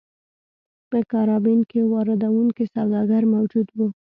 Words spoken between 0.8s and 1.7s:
په کارابین